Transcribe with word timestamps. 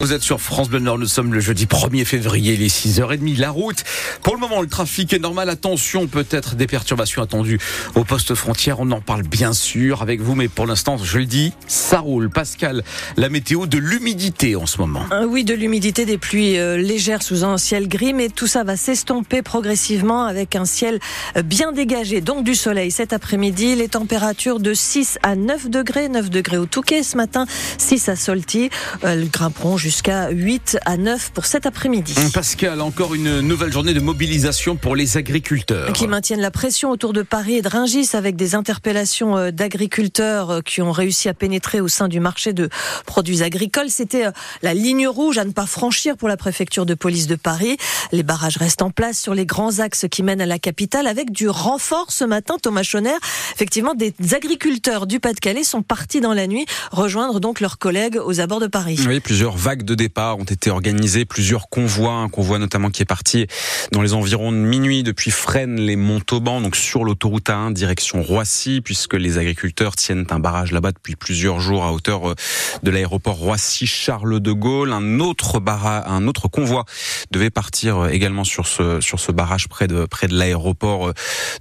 Vous 0.00 0.12
êtes 0.12 0.22
sur 0.22 0.40
France 0.40 0.68
Bleu 0.68 0.78
Nord, 0.78 0.96
nous 0.96 1.08
sommes 1.08 1.34
le 1.34 1.40
jeudi 1.40 1.66
1er 1.66 2.04
février, 2.04 2.56
les 2.56 2.68
6h30. 2.68 3.36
La 3.36 3.50
route, 3.50 3.82
pour 4.22 4.34
le 4.34 4.40
moment, 4.40 4.60
le 4.62 4.68
trafic 4.68 5.12
est 5.12 5.18
normal. 5.18 5.50
Attention, 5.50 6.06
peut-être 6.06 6.54
des 6.54 6.68
perturbations 6.68 7.20
attendues 7.20 7.58
au 7.96 8.04
poste 8.04 8.36
frontière. 8.36 8.78
On 8.78 8.88
en 8.92 9.00
parle 9.00 9.24
bien 9.24 9.52
sûr 9.52 10.00
avec 10.00 10.20
vous, 10.20 10.36
mais 10.36 10.46
pour 10.46 10.66
l'instant, 10.66 10.98
je 10.98 11.18
le 11.18 11.26
dis, 11.26 11.52
ça 11.66 11.98
roule. 11.98 12.30
Pascal, 12.30 12.84
la 13.16 13.28
météo 13.28 13.66
de 13.66 13.76
l'humidité 13.76 14.54
en 14.54 14.66
ce 14.66 14.78
moment. 14.78 15.02
Euh, 15.10 15.24
oui, 15.24 15.42
de 15.42 15.52
l'humidité, 15.52 16.06
des 16.06 16.16
pluies 16.16 16.60
euh, 16.60 16.76
légères 16.76 17.24
sous 17.24 17.42
un 17.42 17.58
ciel 17.58 17.88
gris, 17.88 18.12
mais 18.12 18.28
tout 18.28 18.46
ça 18.46 18.62
va 18.62 18.76
s'estomper 18.76 19.42
progressivement 19.42 20.26
avec 20.26 20.54
un 20.54 20.64
ciel 20.64 21.00
euh, 21.36 21.42
bien 21.42 21.72
dégagé. 21.72 22.20
Donc 22.20 22.44
du 22.44 22.54
soleil 22.54 22.92
cet 22.92 23.12
après-midi, 23.12 23.74
les 23.74 23.88
températures 23.88 24.60
de 24.60 24.74
6 24.74 25.18
à 25.24 25.34
9 25.34 25.68
degrés, 25.70 26.08
9 26.08 26.30
degrés 26.30 26.58
au 26.58 26.66
Touquet 26.66 27.02
ce 27.02 27.16
matin, 27.16 27.46
6 27.78 28.08
à 28.10 28.14
Solti. 28.14 28.70
Elles 29.02 29.28
grimperont 29.28 29.76
jusqu'à 29.88 30.28
8 30.28 30.76
à 30.84 30.98
9 30.98 31.30
pour 31.30 31.46
cet 31.46 31.64
après-midi. 31.64 32.14
Pascal, 32.34 32.82
encore 32.82 33.14
une 33.14 33.40
nouvelle 33.40 33.72
journée 33.72 33.94
de 33.94 34.00
mobilisation 34.00 34.76
pour 34.76 34.94
les 34.94 35.16
agriculteurs. 35.16 35.94
Qui 35.94 36.06
maintiennent 36.06 36.42
la 36.42 36.50
pression 36.50 36.90
autour 36.90 37.14
de 37.14 37.22
Paris 37.22 37.54
et 37.54 37.62
de 37.62 37.68
Ringis 37.68 38.10
avec 38.12 38.36
des 38.36 38.54
interpellations 38.54 39.38
euh, 39.38 39.50
d'agriculteurs 39.50 40.50
euh, 40.50 40.60
qui 40.60 40.82
ont 40.82 40.92
réussi 40.92 41.30
à 41.30 41.32
pénétrer 41.32 41.80
au 41.80 41.88
sein 41.88 42.06
du 42.06 42.20
marché 42.20 42.52
de 42.52 42.68
produits 43.06 43.42
agricoles. 43.42 43.88
C'était 43.88 44.26
euh, 44.26 44.30
la 44.60 44.74
ligne 44.74 45.08
rouge 45.08 45.38
à 45.38 45.46
ne 45.46 45.52
pas 45.52 45.64
franchir 45.64 46.18
pour 46.18 46.28
la 46.28 46.36
préfecture 46.36 46.84
de 46.84 46.92
police 46.92 47.26
de 47.26 47.36
Paris. 47.36 47.78
Les 48.12 48.22
barrages 48.22 48.58
restent 48.58 48.82
en 48.82 48.90
place 48.90 49.18
sur 49.18 49.34
les 49.34 49.46
grands 49.46 49.78
axes 49.78 50.04
qui 50.10 50.22
mènent 50.22 50.42
à 50.42 50.46
la 50.46 50.58
capitale 50.58 51.06
avec 51.06 51.30
du 51.30 51.48
renfort 51.48 52.12
ce 52.12 52.24
matin, 52.24 52.56
Thomas 52.62 52.82
Schoner. 52.82 53.16
Effectivement, 53.54 53.94
des 53.94 54.12
agriculteurs 54.32 55.06
du 55.06 55.18
Pas-de-Calais 55.18 55.64
sont 55.64 55.80
partis 55.80 56.20
dans 56.20 56.34
la 56.34 56.46
nuit 56.46 56.66
rejoindre 56.92 57.40
donc 57.40 57.60
leurs 57.60 57.78
collègues 57.78 58.20
aux 58.22 58.40
abords 58.40 58.60
de 58.60 58.66
Paris. 58.66 59.00
Oui, 59.08 59.20
plusieurs 59.20 59.56
vagues 59.56 59.77
de 59.84 59.94
départ 59.94 60.38
ont 60.38 60.44
été 60.44 60.70
organisés, 60.70 61.24
plusieurs 61.24 61.68
convois, 61.68 62.12
un 62.12 62.28
convoi 62.28 62.58
notamment 62.58 62.90
qui 62.90 63.02
est 63.02 63.06
parti 63.06 63.46
dans 63.92 64.02
les 64.02 64.14
environs 64.14 64.52
de 64.52 64.56
minuit 64.56 65.02
depuis 65.02 65.30
Fresnes, 65.30 65.80
les 65.80 65.96
Montauban, 65.96 66.60
donc 66.60 66.76
sur 66.76 67.04
l'autoroute 67.04 67.48
A1 67.48 67.72
direction 67.72 68.22
Roissy, 68.22 68.80
puisque 68.80 69.14
les 69.14 69.38
agriculteurs 69.38 69.96
tiennent 69.96 70.26
un 70.30 70.38
barrage 70.38 70.72
là-bas 70.72 70.92
depuis 70.92 71.16
plusieurs 71.16 71.60
jours 71.60 71.84
à 71.84 71.92
hauteur 71.92 72.30
euh, 72.30 72.34
de 72.82 72.90
l'aéroport 72.90 73.36
Roissy-Charles 73.36 74.40
de 74.40 74.52
Gaulle. 74.52 74.92
Un 74.92 75.20
autre 75.20 75.60
barrage, 75.60 76.04
un 76.06 76.26
autre 76.26 76.48
convoi 76.48 76.84
devait 77.30 77.50
partir 77.50 77.98
euh, 77.98 78.08
également 78.08 78.44
sur 78.44 78.66
ce 78.66 79.00
sur 79.00 79.20
ce 79.20 79.32
barrage 79.32 79.68
près 79.68 79.86
de 79.86 80.06
près 80.06 80.28
de 80.28 80.34
l'aéroport 80.34 81.08
euh, 81.08 81.12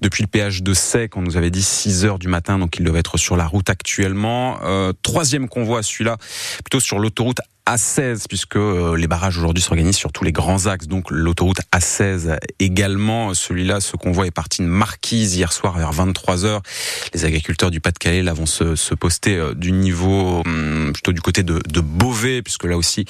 depuis 0.02 0.24
le 0.24 0.28
péage 0.28 0.64
de 0.64 0.74
Sec. 0.74 1.18
On 1.18 1.22
nous 1.22 1.38
avait 1.38 1.52
dit 1.52 1.64
6 1.64 2.06
heures 2.06 2.20
du 2.20 2.28
matin, 2.28 2.60
donc 2.60 2.78
il 2.78 2.86
devait 2.86 3.00
être 3.00 3.18
sur 3.18 3.38
la 3.38 3.46
route 3.46 3.70
actuellement. 3.70 4.60
Troisième 5.02 5.48
convoi, 5.50 5.84
celui-là, 5.84 6.18
plutôt 6.64 6.80
sur 6.80 7.00
l'autoroute 7.00 7.40
a16 7.68 8.28
puisque 8.30 8.56
euh, 8.56 8.96
les 8.96 9.08
barrages 9.08 9.38
aujourd'hui 9.38 9.62
s'organisent 9.62 9.98
sur 9.98 10.14
tous 10.14 10.24
les 10.24 10.32
grands 10.32 10.68
axes. 10.68 10.88
Donc 10.88 11.12
l'autoroute 11.12 11.60
A16 11.76 12.38
également. 12.60 13.34
Celui-là, 13.34 13.82
ce 13.82 13.98
convoi 13.98 14.26
est 14.26 14.32
parti 14.32 14.62
de 14.62 14.68
Marquise 14.68 15.36
hier 15.36 15.52
soir 15.52 15.78
vers 15.78 15.92
23 15.92 16.46
h 16.46 16.62
Les 17.14 17.26
agriculteurs 17.26 17.70
du 17.70 17.82
Pas-de-Calais 17.82 18.24
là 18.24 18.34
vont 18.34 18.46
se, 18.46 18.76
se 18.76 18.96
poster 18.96 19.36
euh, 19.36 19.54
du 19.54 19.74
niveau 19.74 20.42
hum, 20.46 20.92
plutôt 20.94 21.12
du 21.12 21.20
côté 21.20 21.44
de, 21.44 21.60
de 21.68 21.82
Beauvais 21.82 22.42
puisque 22.42 22.64
là 22.64 22.78
aussi 22.78 23.04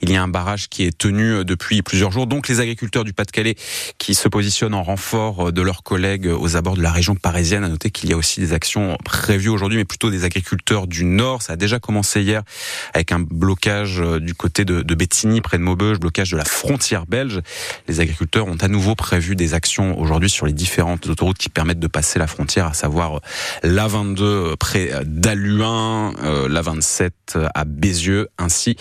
il 0.00 0.10
y 0.10 0.16
a 0.16 0.22
un 0.22 0.28
barrage 0.28 0.68
qui 0.68 0.84
est 0.84 0.96
tenu 0.96 1.32
euh, 1.32 1.44
depuis 1.44 1.82
plusieurs 1.82 2.12
jours. 2.12 2.28
Donc 2.28 2.46
les 2.46 2.60
agriculteurs 2.60 3.02
du 3.02 3.12
Pas-de-Calais 3.12 3.56
qui 3.98 4.14
se 4.14 4.28
positionnent 4.28 4.74
en 4.74 4.84
renfort 4.84 5.52
de 5.52 5.62
leurs 5.62 5.82
collègues 5.82 6.28
aux 6.28 6.56
abords 6.56 6.76
de 6.76 6.82
la 6.82 6.92
région 6.92 7.16
parisienne. 7.16 7.64
À 7.64 7.68
noter 7.68 7.90
qu'il 7.90 8.10
y 8.10 8.12
a 8.12 8.16
aussi 8.16 8.38
des 8.38 8.52
actions 8.52 8.96
prévues 9.04 9.48
aujourd'hui, 9.48 9.78
mais 9.78 9.84
plutôt 9.84 10.10
des 10.10 10.24
agriculteurs 10.24 10.86
du 10.86 11.04
Nord. 11.04 11.42
Ça 11.42 11.54
a 11.54 11.56
déjà 11.56 11.80
commencé 11.80 12.22
hier 12.22 12.42
avec 12.94 13.10
un 13.10 13.18
blocage 13.18 14.03
du 14.20 14.34
côté 14.34 14.64
de, 14.64 14.82
de 14.82 14.94
Bettigny, 14.94 15.40
près 15.40 15.58
de 15.58 15.62
Maubeuge, 15.62 15.98
blocage 15.98 16.30
de 16.30 16.36
la 16.36 16.44
frontière 16.44 17.06
belge. 17.06 17.40
Les 17.88 18.00
agriculteurs 18.00 18.46
ont 18.46 18.56
à 18.60 18.68
nouveau 18.68 18.94
prévu 18.94 19.36
des 19.36 19.54
actions 19.54 19.98
aujourd'hui 19.98 20.30
sur 20.30 20.46
les 20.46 20.52
différentes 20.52 21.06
autoroutes 21.06 21.38
qui 21.38 21.48
permettent 21.48 21.80
de 21.80 21.86
passer 21.86 22.18
la 22.18 22.26
frontière, 22.26 22.66
à 22.66 22.74
savoir 22.74 23.16
euh, 23.16 23.20
l'A22 23.62 24.20
euh, 24.20 24.56
près 24.56 24.90
d'Aluin, 25.04 26.12
l'A27 26.48 27.10
à 27.54 27.64
Bézieux, 27.64 28.28
ainsi 28.38 28.76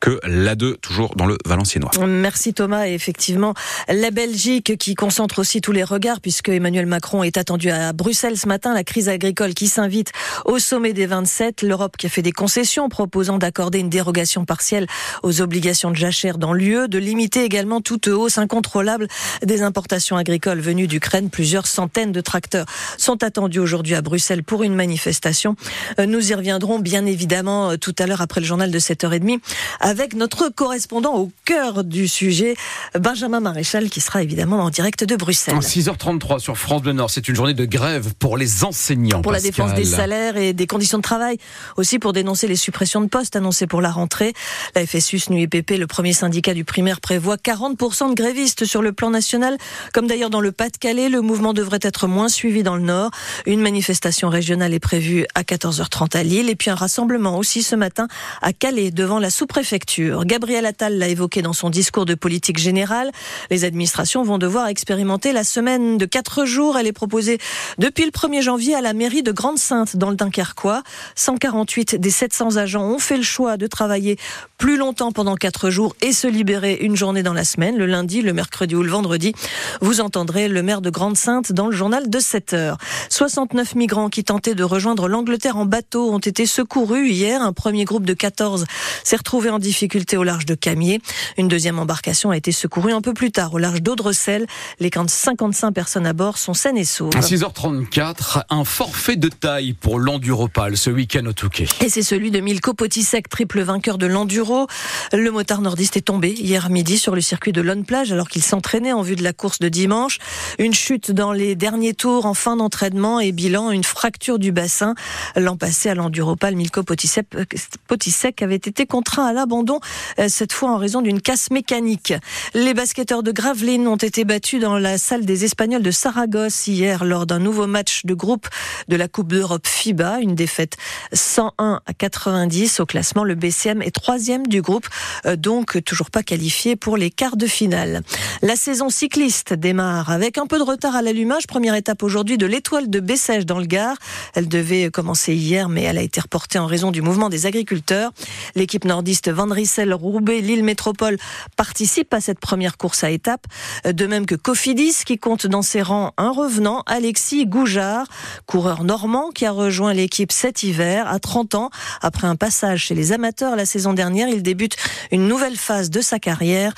que 0.00 0.20
l'A2 0.24 0.76
toujours 0.76 1.14
dans 1.16 1.26
le 1.26 1.36
Valenciennois. 1.44 1.90
Merci 2.06 2.54
Thomas. 2.54 2.86
Et 2.86 2.94
effectivement, 2.94 3.54
la 3.88 4.10
Belgique 4.10 4.76
qui 4.78 4.94
concentre 4.94 5.40
aussi 5.40 5.60
tous 5.60 5.72
les 5.72 5.84
regards 5.84 6.20
puisque 6.20 6.48
Emmanuel 6.48 6.86
Macron 6.86 7.22
est 7.22 7.36
attendu 7.36 7.70
à 7.70 7.92
Bruxelles 7.92 8.36
ce 8.36 8.48
matin. 8.48 8.74
La 8.74 8.84
crise 8.84 9.08
agricole 9.08 9.54
qui 9.54 9.68
s'invite 9.68 10.12
au 10.44 10.58
sommet 10.58 10.92
des 10.92 11.06
27. 11.06 11.62
L'Europe 11.62 11.96
qui 11.96 12.06
a 12.06 12.08
fait 12.08 12.22
des 12.22 12.32
concessions 12.32 12.88
proposant 12.88 13.38
d'accorder 13.38 13.78
une 13.78 13.90
dérogation 13.90 14.44
par 14.44 14.59
partielle 14.60 14.86
aux 15.22 15.40
obligations 15.40 15.90
de 15.90 15.96
jachère 15.96 16.36
dans 16.36 16.52
l'UE, 16.52 16.86
de 16.86 16.98
limiter 16.98 17.44
également 17.44 17.80
toute 17.80 18.08
hausse 18.08 18.36
incontrôlable 18.36 19.08
des 19.42 19.62
importations 19.62 20.18
agricoles 20.18 20.60
venues 20.60 20.86
d'Ukraine. 20.86 21.30
Plusieurs 21.30 21.66
centaines 21.66 22.12
de 22.12 22.20
tracteurs 22.20 22.66
sont 22.98 23.24
attendus 23.24 23.58
aujourd'hui 23.58 23.94
à 23.94 24.02
Bruxelles 24.02 24.44
pour 24.44 24.62
une 24.62 24.74
manifestation. 24.74 25.56
Euh, 25.98 26.04
nous 26.04 26.30
y 26.30 26.34
reviendrons 26.34 26.78
bien 26.78 27.06
évidemment 27.06 27.70
euh, 27.70 27.76
tout 27.78 27.94
à 27.98 28.06
l'heure 28.06 28.20
après 28.20 28.42
le 28.42 28.46
journal 28.46 28.70
de 28.70 28.78
7h30 28.78 29.38
avec 29.80 30.12
notre 30.12 30.50
correspondant 30.50 31.16
au 31.16 31.32
cœur 31.46 31.82
du 31.82 32.06
sujet, 32.06 32.54
Benjamin 32.94 33.40
Maréchal, 33.40 33.88
qui 33.88 34.02
sera 34.02 34.22
évidemment 34.22 34.58
en 34.58 34.68
direct 34.68 35.04
de 35.04 35.16
Bruxelles. 35.16 35.56
6h33 35.56 36.38
sur 36.38 36.58
France 36.58 36.82
Bleu 36.82 36.92
Nord, 36.92 37.08
c'est 37.08 37.26
une 37.28 37.34
journée 37.34 37.54
de 37.54 37.64
grève 37.64 38.12
pour 38.18 38.36
les 38.36 38.62
enseignants. 38.62 39.22
Pour 39.22 39.32
Pascal. 39.32 39.52
la 39.52 39.56
défense 39.56 39.74
des 39.74 39.86
salaires 39.86 40.36
et 40.36 40.52
des 40.52 40.66
conditions 40.66 40.98
de 40.98 41.02
travail, 41.02 41.38
aussi 41.78 41.98
pour 41.98 42.12
dénoncer 42.12 42.46
les 42.46 42.56
suppressions 42.56 43.00
de 43.00 43.06
postes 43.06 43.36
annoncées 43.36 43.66
pour 43.66 43.80
la 43.80 43.90
rentrée. 43.90 44.34
La 44.74 44.86
FSU, 44.86 45.18
SNUIPP, 45.18 45.72
le 45.78 45.86
premier 45.86 46.12
syndicat 46.12 46.54
du 46.54 46.64
primaire, 46.64 47.00
prévoit 47.00 47.36
40% 47.36 48.10
de 48.10 48.14
grévistes 48.14 48.64
sur 48.64 48.82
le 48.82 48.92
plan 48.92 49.10
national. 49.10 49.56
Comme 49.92 50.06
d'ailleurs 50.06 50.30
dans 50.30 50.40
le 50.40 50.52
Pas-de-Calais, 50.52 51.08
le 51.08 51.20
mouvement 51.20 51.52
devrait 51.52 51.80
être 51.82 52.06
moins 52.06 52.28
suivi 52.28 52.62
dans 52.62 52.76
le 52.76 52.82
Nord. 52.82 53.10
Une 53.46 53.60
manifestation 53.60 54.28
régionale 54.28 54.74
est 54.74 54.80
prévue 54.80 55.26
à 55.34 55.42
14h30 55.42 56.16
à 56.16 56.22
Lille 56.22 56.50
et 56.50 56.56
puis 56.56 56.70
un 56.70 56.74
rassemblement 56.74 57.38
aussi 57.38 57.62
ce 57.62 57.76
matin 57.76 58.08
à 58.42 58.52
Calais 58.52 58.90
devant 58.90 59.18
la 59.18 59.30
sous-préfecture. 59.30 60.24
Gabriel 60.24 60.66
Attal 60.66 60.98
l'a 60.98 61.08
évoqué 61.08 61.42
dans 61.42 61.52
son 61.52 61.70
discours 61.70 62.06
de 62.06 62.14
politique 62.14 62.58
générale. 62.58 63.10
Les 63.50 63.64
administrations 63.64 64.22
vont 64.22 64.38
devoir 64.38 64.68
expérimenter 64.68 65.32
la 65.32 65.44
semaine 65.44 65.98
de 65.98 66.06
4 66.06 66.44
jours. 66.44 66.78
Elle 66.78 66.86
est 66.86 66.92
proposée 66.92 67.38
depuis 67.78 68.04
le 68.04 68.10
1er 68.10 68.42
janvier 68.42 68.74
à 68.74 68.80
la 68.80 68.92
mairie 68.92 69.22
de 69.22 69.32
Grande-Sainte 69.32 69.96
dans 69.96 70.10
le 70.10 70.16
Dunkerquois. 70.16 70.82
148 71.14 71.96
des 71.96 72.10
700 72.10 72.56
agents 72.56 72.84
ont 72.84 72.98
fait 72.98 73.16
le 73.16 73.22
choix 73.22 73.56
de 73.56 73.66
travailler 73.66 74.16
plus 74.58 74.76
longtemps 74.76 75.10
pendant 75.10 75.36
quatre 75.36 75.70
jours 75.70 75.96
et 76.02 76.12
se 76.12 76.26
libérer 76.26 76.78
une 76.82 76.94
journée 76.94 77.22
dans 77.22 77.32
la 77.32 77.44
semaine, 77.44 77.78
le 77.78 77.86
lundi, 77.86 78.20
le 78.20 78.34
mercredi 78.34 78.74
ou 78.74 78.82
le 78.82 78.90
vendredi. 78.90 79.32
Vous 79.80 80.00
entendrez 80.00 80.48
le 80.48 80.62
maire 80.62 80.82
de 80.82 80.90
Grande-Sainte 80.90 81.52
dans 81.52 81.66
le 81.66 81.76
journal 81.76 82.10
de 82.10 82.18
7 82.18 82.52
heures. 82.52 82.76
69 83.08 83.74
migrants 83.74 84.10
qui 84.10 84.22
tentaient 84.22 84.54
de 84.54 84.62
rejoindre 84.62 85.08
l'Angleterre 85.08 85.56
en 85.56 85.64
bateau 85.64 86.12
ont 86.12 86.18
été 86.18 86.44
secourus 86.44 87.10
hier. 87.10 87.40
Un 87.40 87.54
premier 87.54 87.84
groupe 87.84 88.04
de 88.04 88.12
14 88.12 88.66
s'est 89.02 89.16
retrouvé 89.16 89.48
en 89.48 89.58
difficulté 89.58 90.16
au 90.16 90.24
large 90.24 90.44
de 90.44 90.54
Camier. 90.54 91.00
Une 91.38 91.48
deuxième 91.48 91.78
embarcation 91.78 92.30
a 92.30 92.36
été 92.36 92.52
secourue 92.52 92.92
un 92.92 93.00
peu 93.00 93.14
plus 93.14 93.32
tard 93.32 93.54
au 93.54 93.58
large 93.58 93.82
d'Audrecel. 93.82 94.46
Les 94.78 94.90
55 94.90 95.72
personnes 95.72 96.06
à 96.06 96.12
bord 96.12 96.36
sont 96.36 96.54
saines 96.54 96.76
et 96.76 96.84
sauves. 96.84 97.16
À 97.16 97.20
6h34, 97.20 98.42
un 98.50 98.64
forfait 98.64 99.16
de 99.16 99.28
taille 99.28 99.72
pour 99.72 99.98
l'Enduropal 99.98 100.76
ce 100.76 100.90
week-end 100.90 101.24
au 101.26 101.32
Touquet. 101.32 101.66
Et 101.80 101.88
c'est 101.88 102.02
celui 102.02 102.30
de 102.30 102.40
Milko 102.40 102.74
Potisek, 102.74 103.28
triple 103.28 103.62
vainqueur 103.62 103.96
de 103.96 104.06
l'Enduro. 104.20 104.66
Le 105.14 105.30
motard 105.30 105.62
nordiste 105.62 105.96
est 105.96 106.02
tombé 106.02 106.30
hier 106.30 106.68
midi 106.68 106.98
sur 106.98 107.14
le 107.14 107.22
circuit 107.22 107.52
de 107.52 107.62
Lone 107.62 107.86
Plage 107.86 108.12
alors 108.12 108.28
qu'il 108.28 108.42
s'entraînait 108.42 108.92
en 108.92 109.00
vue 109.00 109.16
de 109.16 109.22
la 109.22 109.32
course 109.32 109.60
de 109.60 109.70
dimanche. 109.70 110.18
Une 110.58 110.74
chute 110.74 111.10
dans 111.10 111.32
les 111.32 111.54
derniers 111.54 111.94
tours 111.94 112.26
en 112.26 112.34
fin 112.34 112.56
d'entraînement 112.56 113.18
et 113.18 113.32
bilan, 113.32 113.70
une 113.70 113.82
fracture 113.82 114.38
du 114.38 114.52
bassin. 114.52 114.94
L'an 115.36 115.56
passé 115.56 115.88
à 115.88 115.94
l'Enduropal, 115.94 116.54
Milko 116.54 116.82
Potisek, 116.82 118.42
avait 118.42 118.56
été 118.56 118.84
contraint 118.84 119.24
à 119.24 119.32
l'abandon, 119.32 119.80
euh, 120.18 120.26
cette 120.28 120.52
fois 120.52 120.70
en 120.70 120.76
raison 120.76 121.00
d'une 121.00 121.22
casse 121.22 121.50
mécanique. 121.50 122.12
Les 122.52 122.74
basketteurs 122.74 123.22
de 123.22 123.32
Gravelines 123.32 123.88
ont 123.88 123.96
été 123.96 124.26
battus 124.26 124.60
dans 124.60 124.76
la 124.76 124.98
salle 124.98 125.24
des 125.24 125.46
Espagnols 125.46 125.82
de 125.82 125.90
Saragosse 125.90 126.66
hier 126.66 127.04
lors 127.06 127.24
d'un 127.24 127.38
nouveau 127.38 127.66
match 127.66 128.04
de 128.04 128.12
groupe 128.12 128.48
de 128.88 128.96
la 128.96 129.08
Coupe 129.08 129.28
d'Europe 129.28 129.66
FIBA. 129.66 130.20
Une 130.20 130.34
défaite 130.34 130.76
101 131.14 131.80
à 131.86 131.94
90 131.94 132.80
au 132.80 132.86
classement. 132.86 133.24
Le 133.24 133.34
BCM 133.34 133.80
est 133.80 133.94
troisième 134.10 134.48
du 134.48 134.60
groupe, 134.60 134.88
euh, 135.24 135.36
donc 135.36 135.84
toujours 135.84 136.10
pas 136.10 136.24
qualifié 136.24 136.74
pour 136.74 136.96
les 136.96 137.12
quarts 137.12 137.36
de 137.36 137.46
finale. 137.46 138.02
La 138.42 138.56
saison 138.56 138.90
cycliste 138.90 139.54
démarre 139.54 140.10
avec 140.10 140.36
un 140.36 140.48
peu 140.48 140.58
de 140.58 140.64
retard 140.64 140.96
à 140.96 141.02
l'allumage. 141.02 141.46
Première 141.46 141.76
étape 141.76 142.02
aujourd'hui 142.02 142.36
de 142.36 142.44
l'étoile 142.44 142.90
de 142.90 142.98
Bessèges 142.98 143.46
dans 143.46 143.60
le 143.60 143.66
Gard. 143.66 143.96
Elle 144.34 144.48
devait 144.48 144.90
commencer 144.90 145.32
hier, 145.32 145.68
mais 145.68 145.84
elle 145.84 145.96
a 145.96 146.02
été 146.02 146.20
reportée 146.20 146.58
en 146.58 146.66
raison 146.66 146.90
du 146.90 147.02
mouvement 147.02 147.28
des 147.28 147.46
agriculteurs. 147.46 148.10
L'équipe 148.56 148.84
nordiste 148.84 149.30
Van 149.30 149.46
Rissel, 149.46 149.94
Roubaix, 149.94 150.40
Lille 150.40 150.64
Métropole 150.64 151.16
participe 151.54 152.12
à 152.12 152.20
cette 152.20 152.40
première 152.40 152.78
course 152.78 153.04
à 153.04 153.10
étapes. 153.10 153.46
De 153.84 154.06
même 154.08 154.26
que 154.26 154.34
Cofidis, 154.34 155.04
qui 155.06 155.18
compte 155.18 155.46
dans 155.46 155.62
ses 155.62 155.82
rangs 155.82 156.14
un 156.16 156.32
revenant, 156.32 156.82
Alexis 156.86 157.46
Goujard, 157.46 158.08
coureur 158.46 158.82
normand 158.82 159.30
qui 159.30 159.46
a 159.46 159.52
rejoint 159.52 159.94
l'équipe 159.94 160.32
cet 160.32 160.64
hiver 160.64 161.06
à 161.06 161.20
30 161.20 161.54
ans 161.54 161.70
après 162.02 162.26
un 162.26 162.34
passage 162.34 162.86
chez 162.86 162.96
les 162.96 163.12
amateurs 163.12 163.54
la 163.54 163.66
saison 163.66 163.92
dernière 163.92 163.99
Il 164.08 164.42
débute 164.42 164.76
une 165.12 165.28
nouvelle 165.28 165.56
phase 165.56 165.90
de 165.90 166.00
sa 166.00 166.18
carrière. 166.18 166.72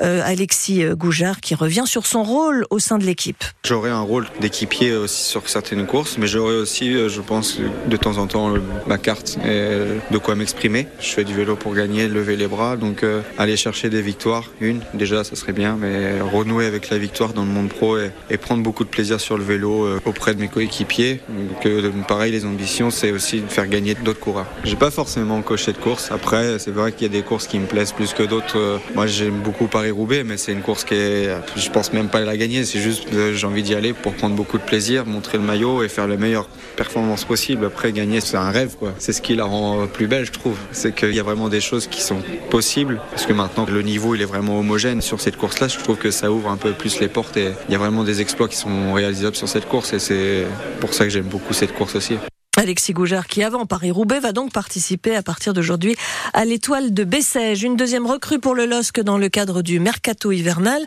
Euh, 0.00 0.22
Alexis 0.24 0.84
Goujard 0.92 1.40
qui 1.40 1.56
revient 1.56 1.84
sur 1.86 2.06
son 2.06 2.22
rôle 2.22 2.66
au 2.70 2.78
sein 2.78 2.98
de 2.98 3.04
l'équipe. 3.04 3.42
J'aurai 3.64 3.90
un 3.90 4.00
rôle 4.00 4.28
d'équipier 4.40 4.94
aussi 4.94 5.24
sur 5.24 5.48
certaines 5.48 5.86
courses, 5.86 6.18
mais 6.18 6.28
j'aurai 6.28 6.54
aussi, 6.54 6.92
je 6.92 7.20
pense, 7.20 7.58
de 7.86 7.96
temps 7.96 8.18
en 8.18 8.26
temps 8.28 8.54
ma 8.86 8.96
carte 8.96 9.38
et 9.44 9.80
de 10.10 10.18
quoi 10.18 10.36
m'exprimer. 10.36 10.86
Je 11.00 11.08
fais 11.08 11.24
du 11.24 11.34
vélo 11.34 11.56
pour 11.56 11.74
gagner, 11.74 12.06
lever 12.06 12.36
les 12.36 12.46
bras, 12.46 12.76
donc 12.76 13.04
aller 13.38 13.56
chercher 13.56 13.90
des 13.90 14.02
victoires, 14.02 14.44
une 14.60 14.80
déjà, 14.94 15.24
ça 15.24 15.34
serait 15.34 15.52
bien, 15.52 15.76
mais 15.78 16.20
renouer 16.20 16.66
avec 16.66 16.90
la 16.90 16.98
victoire 16.98 17.32
dans 17.32 17.44
le 17.44 17.50
monde 17.50 17.68
pro 17.68 17.98
et, 17.98 18.36
prendre 18.38 18.62
beaucoup 18.62 18.84
de 18.84 18.88
plaisir 18.88 19.20
sur 19.20 19.36
le 19.36 19.42
vélo 19.42 19.98
auprès 20.04 20.34
de 20.34 20.40
mes 20.40 20.48
coéquipiers. 20.48 21.20
Que 21.60 21.90
pareil, 22.06 22.30
les 22.30 22.44
ambitions, 22.44 22.90
c'est 22.90 23.10
aussi 23.10 23.40
de 23.40 23.48
faire 23.48 23.66
gagner 23.66 23.94
d'autres 23.94 24.20
coureurs. 24.20 24.46
J'ai 24.64 24.76
pas 24.76 24.90
forcément 24.90 25.42
coché 25.42 25.72
de 25.72 25.78
course. 25.78 26.10
Après, 26.12 26.58
c'est 26.68 26.74
vrai 26.74 26.92
qu'il 26.92 27.04
y 27.04 27.06
a 27.06 27.08
des 27.08 27.22
courses 27.22 27.46
qui 27.46 27.58
me 27.58 27.64
plaisent 27.64 27.92
plus 27.92 28.12
que 28.12 28.22
d'autres. 28.22 28.78
Moi, 28.94 29.06
j'aime 29.06 29.40
beaucoup 29.40 29.68
Paris-Roubaix, 29.68 30.22
mais 30.22 30.36
c'est 30.36 30.52
une 30.52 30.60
course 30.60 30.84
qui 30.84 30.92
est, 30.92 31.30
je 31.56 31.70
pense 31.70 31.94
même 31.94 32.08
pas 32.08 32.20
la 32.20 32.36
gagner. 32.36 32.66
C'est 32.66 32.78
juste, 32.78 33.08
j'ai 33.10 33.46
envie 33.46 33.62
d'y 33.62 33.74
aller 33.74 33.94
pour 33.94 34.12
prendre 34.12 34.36
beaucoup 34.36 34.58
de 34.58 34.62
plaisir, 34.62 35.06
montrer 35.06 35.38
le 35.38 35.44
maillot 35.44 35.82
et 35.82 35.88
faire 35.88 36.06
la 36.06 36.18
meilleure 36.18 36.46
performance 36.76 37.24
possible. 37.24 37.64
Après, 37.64 37.90
gagner, 37.90 38.20
c'est 38.20 38.36
un 38.36 38.50
rêve, 38.50 38.76
quoi. 38.78 38.92
C'est 38.98 39.14
ce 39.14 39.22
qui 39.22 39.34
la 39.34 39.46
rend 39.46 39.86
plus 39.86 40.08
belle, 40.08 40.26
je 40.26 40.32
trouve. 40.32 40.58
C'est 40.70 40.94
qu'il 40.94 41.14
y 41.14 41.20
a 41.20 41.22
vraiment 41.22 41.48
des 41.48 41.62
choses 41.62 41.86
qui 41.86 42.02
sont 42.02 42.20
possibles. 42.50 43.00
Parce 43.12 43.24
que 43.24 43.32
maintenant, 43.32 43.64
le 43.66 43.80
niveau, 43.80 44.14
il 44.14 44.20
est 44.20 44.26
vraiment 44.26 44.58
homogène 44.60 45.00
sur 45.00 45.22
cette 45.22 45.38
course-là. 45.38 45.68
Je 45.68 45.78
trouve 45.78 45.96
que 45.96 46.10
ça 46.10 46.30
ouvre 46.30 46.50
un 46.50 46.58
peu 46.58 46.72
plus 46.72 47.00
les 47.00 47.08
portes 47.08 47.38
et 47.38 47.52
il 47.68 47.72
y 47.72 47.76
a 47.76 47.78
vraiment 47.78 48.04
des 48.04 48.20
exploits 48.20 48.48
qui 48.48 48.56
sont 48.56 48.92
réalisables 48.92 49.36
sur 49.36 49.48
cette 49.48 49.66
course 49.68 49.94
et 49.94 49.98
c'est 49.98 50.44
pour 50.80 50.92
ça 50.92 51.04
que 51.04 51.10
j'aime 51.10 51.28
beaucoup 51.28 51.54
cette 51.54 51.72
course 51.72 51.94
aussi. 51.94 52.18
Alexis 52.58 52.92
Goujard, 52.92 53.28
qui 53.28 53.44
avant 53.44 53.66
Paris-Roubaix, 53.66 54.18
va 54.18 54.32
donc 54.32 54.50
participer 54.50 55.14
à 55.14 55.22
partir 55.22 55.54
d'aujourd'hui 55.54 55.94
à 56.32 56.44
l'étoile 56.44 56.92
de 56.92 57.04
Bessèges. 57.04 57.62
Une 57.62 57.76
deuxième 57.76 58.04
recrue 58.04 58.40
pour 58.40 58.56
le 58.56 58.66
LOSC 58.66 58.98
dans 58.98 59.16
le 59.16 59.28
cadre 59.28 59.62
du 59.62 59.78
mercato 59.78 60.32
hivernal, 60.32 60.82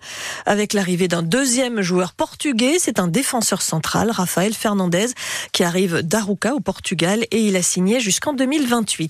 avec 0.45 0.73
l'arrivée 0.73 1.07
d'un 1.07 1.23
deuxième 1.23 1.81
joueur 1.81 2.11
portugais. 2.11 2.75
C'est 2.77 2.99
un 2.99 3.07
défenseur 3.07 3.61
central, 3.61 4.11
Rafael 4.11 4.53
Fernandez, 4.53 5.07
qui 5.53 5.63
arrive 5.63 6.01
d'Aruca 6.01 6.55
au 6.55 6.59
Portugal 6.59 7.23
et 7.31 7.39
il 7.39 7.55
a 7.55 7.61
signé 7.61 8.01
jusqu'en 8.01 8.33
2028. 8.33 9.09